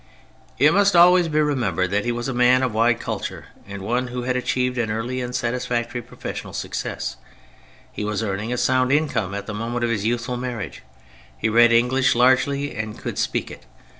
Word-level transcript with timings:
It 0.57 0.73
must 0.73 0.95
always 0.95 1.27
be 1.27 1.39
remembered 1.41 1.91
that 1.91 2.05
he 2.05 2.11
was 2.11 2.27
a 2.27 2.33
man 2.33 2.63
of 2.63 2.73
wide 2.73 2.99
culture 2.99 3.45
and 3.67 3.83
one 3.83 4.07
who 4.07 4.23
had 4.23 4.35
achieved 4.35 4.79
an 4.79 4.89
early 4.89 5.21
and 5.21 5.35
satisfactory 5.35 6.01
professional 6.01 6.53
success; 6.53 7.17
he 7.91 8.03
was 8.03 8.23
earning 8.23 8.51
a 8.51 8.57
sound 8.57 8.91
income 8.91 9.35
at 9.35 9.45
the 9.45 9.53
moment 9.53 9.83
of 9.83 9.91
his 9.91 10.03
youthful 10.03 10.37
marriage; 10.37 10.81
he 11.37 11.49
read 11.49 11.71
English 11.71 12.15
largely 12.15 12.73
and 12.75 12.97
could 12.97 13.19
speak 13.19 13.51
it. 13.51 13.67